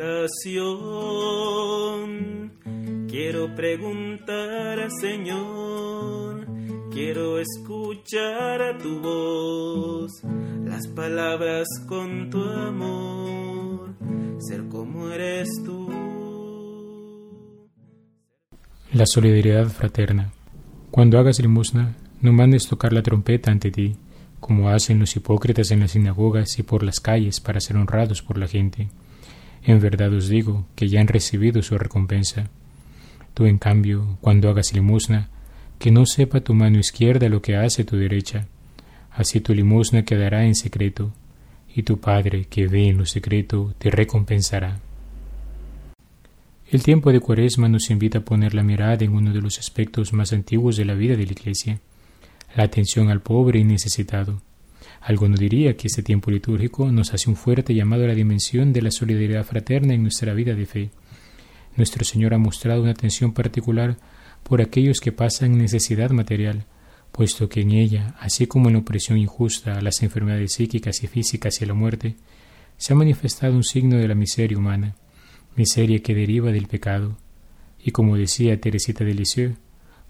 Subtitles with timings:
[0.00, 1.90] oración
[3.08, 6.46] quiero preguntar al Señor,
[6.90, 10.10] quiero escuchar a tu voz,
[10.64, 13.90] las palabras con tu amor,
[14.38, 15.90] ser como eres tú.
[18.92, 20.32] La solidaridad fraterna.
[20.90, 23.96] Cuando hagas limosna, no mandes tocar la trompeta ante ti,
[24.40, 28.38] como hacen los hipócritas en las sinagogas y por las calles para ser honrados por
[28.38, 28.88] la gente.
[29.62, 32.48] En verdad os digo que ya han recibido su recompensa.
[33.34, 35.28] Tú, en cambio, cuando hagas limosna,
[35.78, 38.46] que no sepa tu mano izquierda lo que hace tu derecha.
[39.10, 41.12] Así tu limosna quedará en secreto,
[41.74, 44.80] y tu Padre, que ve en lo secreto, te recompensará.
[46.70, 50.12] El tiempo de Cuaresma nos invita a poner la mirada en uno de los aspectos
[50.12, 51.80] más antiguos de la vida de la Iglesia,
[52.54, 54.40] la atención al pobre y necesitado.
[55.00, 58.82] Alguno diría que este tiempo litúrgico nos hace un fuerte llamado a la dimensión de
[58.82, 60.90] la solidaridad fraterna en nuestra vida de fe.
[61.76, 63.96] Nuestro Señor ha mostrado una atención particular
[64.42, 66.66] por aquellos que pasan necesidad material,
[67.12, 71.60] puesto que en ella, así como en la opresión injusta, las enfermedades psíquicas y físicas
[71.62, 72.16] y la muerte,
[72.76, 74.96] se ha manifestado un signo de la miseria humana,
[75.56, 77.16] miseria que deriva del pecado.
[77.82, 79.56] Y como decía Teresita de Lisieux,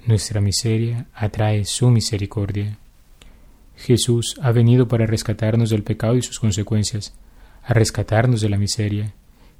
[0.06, 2.78] nuestra miseria atrae su misericordia.
[3.81, 7.14] Jesús ha venido para rescatarnos del pecado y sus consecuencias,
[7.62, 9.14] a rescatarnos de la miseria.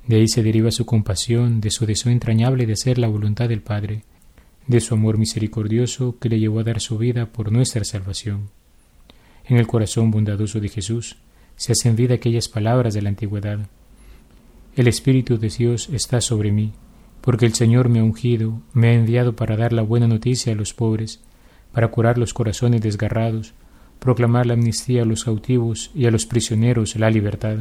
[0.07, 3.63] De ahí se deriva su compasión, de su deseo entrañable de hacer la voluntad del
[3.63, 4.05] Padre,
[4.67, 8.51] de su amor misericordioso que le llevó a dar su vida por nuestra salvación.
[9.47, 11.17] En el corazón bondadoso de Jesús
[11.57, 13.59] se hacen vida aquellas palabras de la antigüedad.
[14.77, 16.73] El Espíritu de Dios está sobre mí
[17.21, 20.57] porque el Señor me ha ungido, me ha enviado para dar la buena noticia a
[20.57, 21.21] los pobres,
[21.73, 23.53] para curar los corazones desgarrados,
[24.01, 27.59] proclamar la amnistía a los cautivos y a los prisioneros la libertad.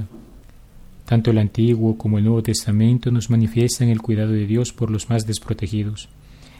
[1.06, 5.10] Tanto el Antiguo como el Nuevo Testamento nos manifiestan el cuidado de Dios por los
[5.10, 6.10] más desprotegidos.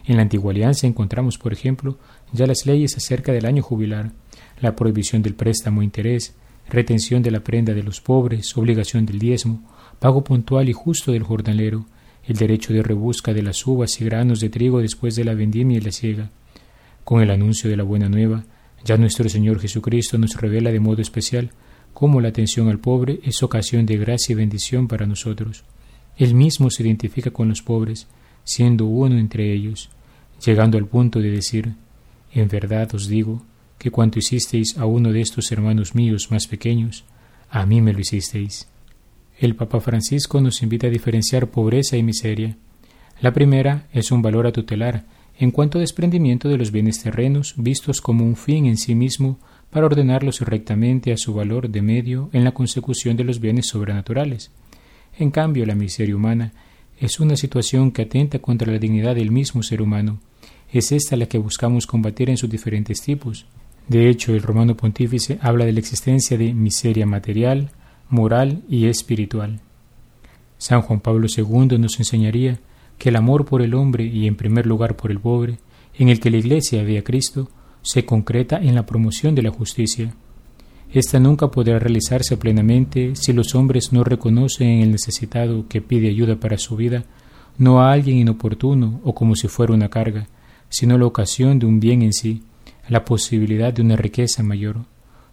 [0.04, 1.98] En la Antigua Alianza encontramos, por ejemplo,
[2.32, 4.12] ya las leyes acerca del año jubilar,
[4.60, 6.34] la prohibición del préstamo a interés,
[6.68, 9.62] retención de la prenda de los pobres, obligación del diezmo,
[9.98, 11.86] pago puntual y justo del jornalero,
[12.26, 15.78] el derecho de rebusca de las uvas y granos de trigo después de la vendimia
[15.78, 16.30] y la siega.
[17.04, 18.44] Con el anuncio de la buena nueva,
[18.84, 21.50] ya nuestro Señor Jesucristo nos revela de modo especial
[21.92, 25.64] cómo la atención al pobre es ocasión de gracia y bendición para nosotros.
[26.16, 28.06] Él mismo se identifica con los pobres,
[28.44, 29.90] siendo uno entre ellos,
[30.44, 31.74] llegando al punto de decir,
[32.32, 33.42] en verdad os digo,
[33.78, 37.04] que cuanto hicisteis a uno de estos hermanos míos más pequeños,
[37.50, 38.68] a mí me lo hicisteis.
[39.38, 42.58] El Papa Francisco nos invita a diferenciar pobreza y miseria.
[43.22, 45.04] La primera es un valor a tutelar
[45.40, 49.38] en cuanto a desprendimiento de los bienes terrenos vistos como un fin en sí mismo
[49.70, 54.50] para ordenarlos rectamente a su valor de medio en la consecución de los bienes sobrenaturales.
[55.18, 56.52] En cambio, la miseria humana
[56.98, 60.18] es una situación que atenta contra la dignidad del mismo ser humano.
[60.70, 63.46] Es esta la que buscamos combatir en sus diferentes tipos.
[63.88, 67.70] De hecho, el romano pontífice habla de la existencia de miseria material,
[68.10, 69.60] moral y espiritual.
[70.58, 72.58] San Juan Pablo II nos enseñaría
[73.00, 75.58] que el amor por el hombre y en primer lugar por el pobre,
[75.94, 77.48] en el que la Iglesia ve a Cristo,
[77.80, 80.14] se concreta en la promoción de la justicia.
[80.92, 86.10] Esta nunca podrá realizarse plenamente si los hombres no reconocen en el necesitado que pide
[86.10, 87.04] ayuda para su vida
[87.56, 90.28] no a alguien inoportuno o como si fuera una carga,
[90.68, 92.42] sino la ocasión de un bien en sí,
[92.88, 94.84] la posibilidad de una riqueza mayor.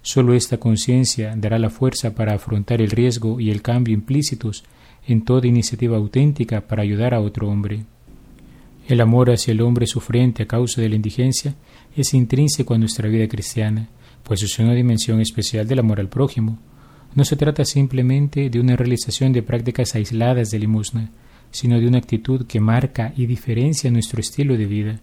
[0.02, 4.64] Solo esta conciencia dará la fuerza para afrontar el riesgo y el cambio implícitos
[5.08, 7.86] en toda iniciativa auténtica para ayudar a otro hombre.
[8.88, 11.56] El amor hacia el hombre sufriente a causa de la indigencia
[11.96, 13.90] es intrínseco a nuestra vida cristiana,
[14.24, 16.60] pues es una dimensión especial del amor al prójimo.
[17.16, 21.12] No se trata simplemente de una realización de prácticas aisladas de limosna,
[21.52, 25.00] sino de una actitud que marca y diferencia nuestro estilo de vida,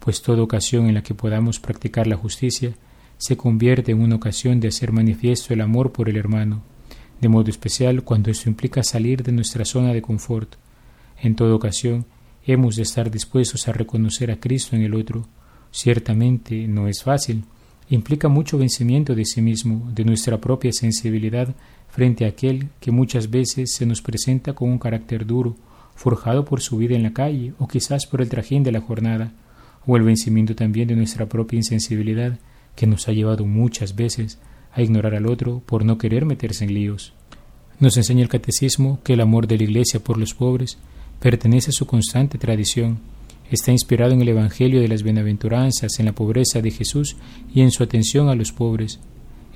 [0.00, 2.74] pues toda ocasión en la que podamos practicar la justicia
[3.16, 6.62] se convierte en una ocasión de hacer manifiesto el amor por el hermano,
[7.20, 10.56] de modo especial cuando esto implica salir de nuestra zona de confort.
[11.20, 12.06] En toda ocasión,
[12.44, 15.26] hemos de estar dispuestos a reconocer a Cristo en el otro.
[15.70, 17.44] Ciertamente no es fácil,
[17.88, 21.54] implica mucho vencimiento de sí mismo, de nuestra propia sensibilidad
[21.88, 25.56] frente a aquel que muchas veces se nos presenta con un carácter duro,
[25.94, 29.32] forjado por su vida en la calle o quizás por el trajín de la jornada,
[29.86, 32.38] o el vencimiento también de nuestra propia insensibilidad
[32.74, 34.38] que nos ha llevado muchas veces
[34.74, 37.12] a ignorar al otro por no querer meterse en líos.
[37.80, 40.78] Nos enseña el catecismo que el amor de la Iglesia por los pobres
[41.20, 42.98] pertenece a su constante tradición,
[43.50, 47.16] está inspirado en el Evangelio de las Bienaventuranzas, en la pobreza de Jesús
[47.52, 49.00] y en su atención a los pobres.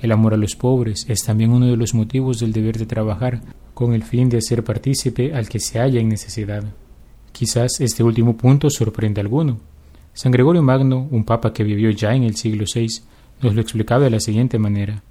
[0.01, 3.41] El amor a los pobres es también uno de los motivos del deber de trabajar
[3.73, 6.63] con el fin de hacer partícipe al que se halla en necesidad.
[7.31, 9.59] Quizás este último punto sorprenda a alguno.
[10.13, 12.87] San Gregorio Magno, un papa que vivió ya en el siglo VI,
[13.41, 15.03] nos lo explicaba de la siguiente manera.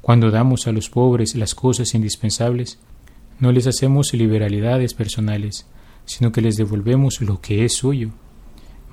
[0.00, 2.78] Cuando damos a los pobres las cosas indispensables,
[3.40, 5.66] no les hacemos liberalidades personales,
[6.04, 8.10] sino que les devolvemos lo que es suyo.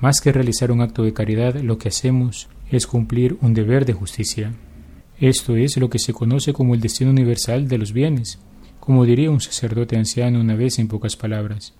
[0.00, 3.94] Más que realizar un acto de caridad, lo que hacemos es cumplir un deber de
[3.94, 4.52] justicia.
[5.18, 8.38] Esto es lo que se conoce como el destino universal de los bienes,
[8.78, 11.74] como diría un sacerdote anciano una vez en pocas palabras.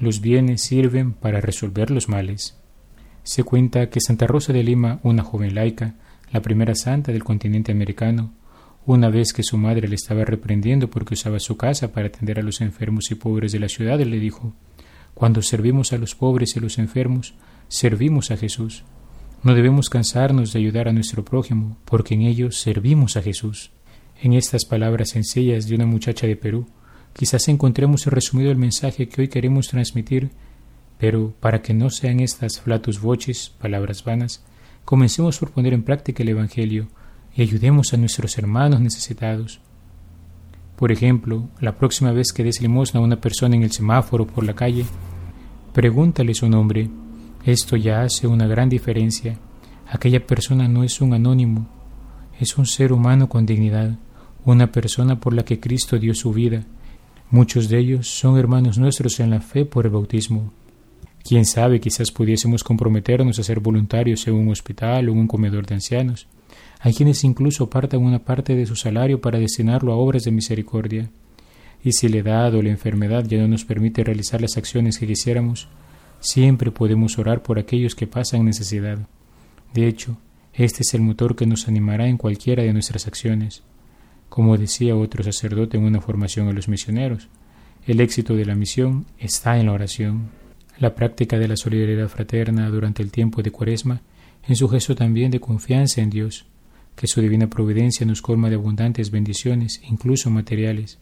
[0.00, 2.58] Los bienes sirven para resolver los males.
[3.22, 5.94] Se cuenta que Santa Rosa de Lima, una joven laica,
[6.32, 8.32] la primera santa del continente americano,
[8.86, 12.42] una vez que su madre le estaba reprendiendo porque usaba su casa para atender a
[12.42, 14.54] los enfermos y pobres de la ciudad, le dijo
[15.14, 17.34] Cuando servimos a los pobres y a los enfermos,
[17.68, 18.82] servimos a Jesús.
[19.42, 23.70] No debemos cansarnos de ayudar a nuestro prójimo, porque en ellos servimos a Jesús.
[24.20, 26.66] En estas palabras sencillas de una muchacha de Perú,
[27.12, 30.30] quizás encontremos resumido el mensaje que hoy queremos transmitir,
[30.98, 34.44] pero para que no sean estas flatus voces, palabras vanas,
[34.84, 36.88] comencemos por poner en práctica el Evangelio,
[37.34, 39.60] y ayudemos a nuestros hermanos necesitados.
[40.76, 44.44] Por ejemplo, la próxima vez que des limosna a una persona en el semáforo por
[44.44, 44.84] la calle,
[45.72, 46.90] pregúntale su nombre.
[47.44, 49.38] Esto ya hace una gran diferencia.
[49.88, 51.68] Aquella persona no es un anónimo,
[52.38, 53.98] es un ser humano con dignidad,
[54.44, 56.64] una persona por la que Cristo dio su vida.
[57.30, 60.52] Muchos de ellos son hermanos nuestros en la fe por el bautismo.
[61.24, 65.66] Quién sabe, quizás pudiésemos comprometernos a ser voluntarios en un hospital o en un comedor
[65.66, 66.26] de ancianos.
[66.80, 71.10] Hay quienes incluso apartan una parte de su salario para destinarlo a obras de misericordia.
[71.84, 75.06] Y si la edad o la enfermedad ya no nos permite realizar las acciones que
[75.06, 75.68] quisiéramos,
[76.18, 78.98] siempre podemos orar por aquellos que pasan necesidad.
[79.74, 80.16] De hecho,
[80.54, 83.62] este es el motor que nos animará en cualquiera de nuestras acciones.
[84.28, 87.28] Como decía otro sacerdote en una formación a los misioneros,
[87.86, 90.41] el éxito de la misión está en la oración.
[90.82, 94.02] La práctica de la solidaridad fraterna durante el tiempo de Cuaresma
[94.48, 96.44] es un gesto también de confianza en Dios,
[96.96, 100.98] que su divina providencia nos colma de abundantes bendiciones, incluso materiales.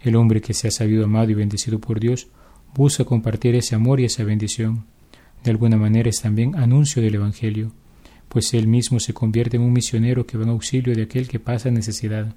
[0.00, 2.28] El hombre que se ha sabido amado y bendecido por Dios
[2.74, 4.86] busca compartir ese amor y esa bendición.
[5.44, 7.72] De alguna manera es también anuncio del Evangelio,
[8.30, 11.40] pues él mismo se convierte en un misionero que va en auxilio de aquel que
[11.40, 12.34] pasa necesidad.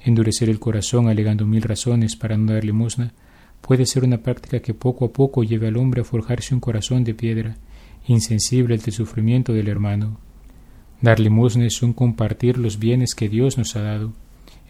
[0.00, 3.14] Endurecer el corazón alegando mil razones para no dar limosna
[3.66, 7.02] puede ser una práctica que poco a poco lleve al hombre a forjarse un corazón
[7.02, 7.56] de piedra,
[8.06, 10.20] insensible el sufrimiento del hermano.
[11.00, 14.12] Dar limosna es un compartir los bienes que Dios nos ha dado,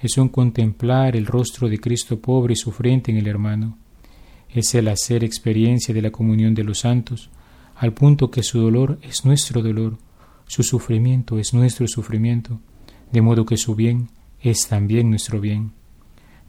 [0.03, 3.77] es un contemplar el rostro de Cristo pobre y sufriente en el hermano,
[4.49, 7.29] es el hacer experiencia de la comunión de los santos,
[7.77, 9.99] al punto que su dolor es nuestro dolor,
[10.47, 12.61] su sufrimiento es nuestro sufrimiento,
[13.13, 14.09] de modo que su bien
[14.41, 15.73] es también nuestro bien.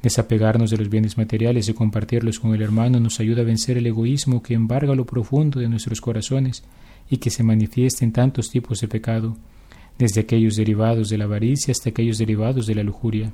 [0.07, 3.87] Desapegarnos de los bienes materiales y compartirlos con el hermano nos ayuda a vencer el
[3.87, 6.63] egoísmo que embarga lo profundo de nuestros corazones
[7.09, 9.35] y que se manifiesta en tantos tipos de pecado,
[9.97, 13.33] desde aquellos derivados de la avaricia hasta aquellos derivados de la lujuria.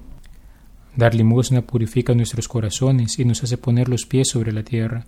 [0.96, 5.06] Dar limosna purifica nuestros corazones y nos hace poner los pies sobre la tierra,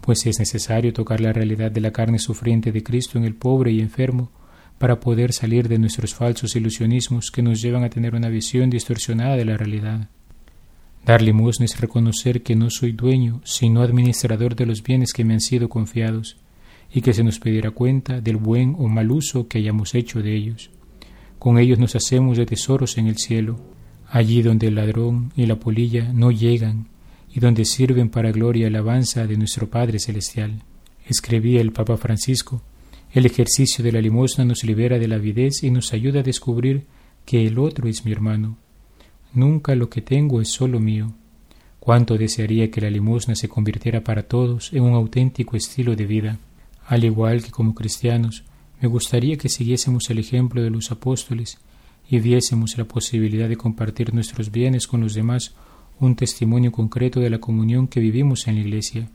[0.00, 3.72] pues es necesario tocar la realidad de la carne sufriente de Cristo en el pobre
[3.72, 4.30] y enfermo
[4.78, 9.34] para poder salir de nuestros falsos ilusionismos que nos llevan a tener una visión distorsionada
[9.34, 10.08] de la realidad.
[11.04, 15.34] Dar limosna es reconocer que no soy dueño, sino administrador de los bienes que me
[15.34, 16.36] han sido confiados,
[16.92, 20.34] y que se nos pedirá cuenta del buen o mal uso que hayamos hecho de
[20.34, 20.70] ellos.
[21.38, 23.58] Con ellos nos hacemos de tesoros en el cielo,
[24.08, 26.88] allí donde el ladrón y la polilla no llegan
[27.32, 30.62] y donde sirven para gloria y alabanza de nuestro Padre Celestial.
[31.06, 32.62] Escribía el Papa Francisco,
[33.12, 36.84] el ejercicio de la limosna nos libera de la avidez y nos ayuda a descubrir
[37.24, 38.56] que el otro es mi hermano.
[39.32, 41.12] Nunca lo que tengo es solo mío.
[41.78, 46.38] Cuánto desearía que la limosna se convirtiera para todos en un auténtico estilo de vida.
[46.86, 48.44] Al igual que como cristianos,
[48.80, 51.58] me gustaría que siguiésemos el ejemplo de los apóstoles
[52.08, 55.54] y viésemos la posibilidad de compartir nuestros bienes con los demás,
[56.00, 59.08] un testimonio concreto de la comunión que vivimos en la Iglesia.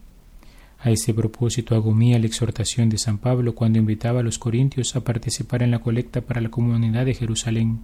[0.78, 4.96] A este propósito hago mía la exhortación de San Pablo cuando invitaba a los corintios
[4.96, 7.80] a participar en la colecta para la comunidad de Jerusalén.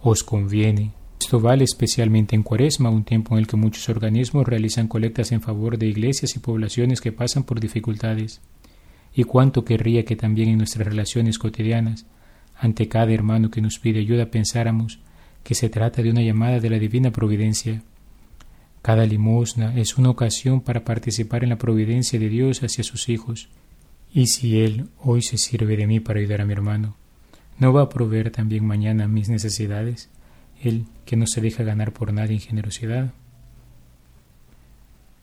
[0.00, 0.99] Os conviene.
[1.20, 5.42] Esto vale especialmente en Cuaresma, un tiempo en el que muchos organismos realizan colectas en
[5.42, 8.40] favor de iglesias y poblaciones que pasan por dificultades
[9.14, 12.06] y cuánto querría que también en nuestras relaciones cotidianas,
[12.56, 14.98] ante cada hermano que nos pide ayuda, pensáramos
[15.44, 17.82] que se trata de una llamada de la divina providencia.
[18.80, 23.50] Cada limosna es una ocasión para participar en la providencia de Dios hacia sus hijos.
[24.12, 26.96] Y si Él hoy se sirve de mí para ayudar a mi hermano,
[27.58, 30.08] ¿no va a proveer también mañana mis necesidades?
[30.60, 33.12] Él que no se deja ganar por nadie en generosidad.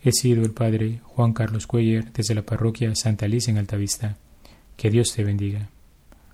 [0.02, 4.18] He sido el Padre Juan Carlos Cuellar desde la parroquia Santa Alicia en Altavista.
[4.76, 5.70] Que Dios te bendiga.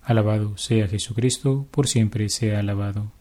[0.02, 3.12] Alabado sea Jesucristo, por siempre sea alabado.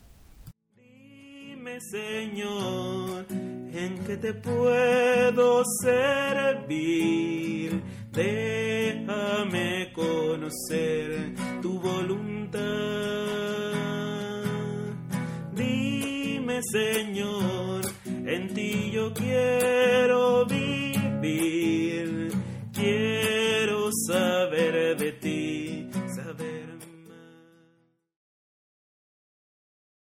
[0.77, 7.81] Dime, Señor, en que te puedo servir.
[8.12, 13.42] Déjame conocer tu voluntad.
[16.71, 22.31] Señor, en ti yo quiero vivir,
[22.73, 25.22] quiero saber de ti